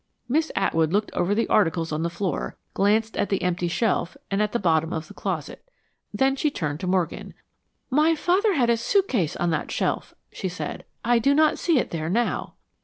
Miss 0.27 0.51
Atwood 0.55 0.91
looked 0.91 1.11
over 1.13 1.35
the 1.35 1.47
articles 1.47 1.91
on 1.91 2.01
the 2.01 2.09
floor, 2.09 2.57
glanced 2.73 3.15
at 3.17 3.29
the 3.29 3.43
empty 3.43 3.67
shelf, 3.67 4.17
and 4.31 4.41
at 4.41 4.51
the 4.51 4.57
bottom 4.57 4.93
of 4.93 5.07
the 5.07 5.13
closet. 5.13 5.63
Then 6.11 6.35
she 6.35 6.49
turned 6.49 6.79
to 6.79 6.87
Morgan. 6.87 7.35
"My 7.91 8.15
father 8.15 8.55
had 8.55 8.71
a 8.71 8.77
suitcase 8.77 9.35
on 9.35 9.51
that 9.51 9.69
shelf," 9.69 10.15
she 10.31 10.49
said. 10.49 10.85
"I 11.05 11.19
do 11.19 11.35
not 11.35 11.59
see 11.59 11.77
it 11.77 11.91
there 11.91 12.09
now." 12.09 12.55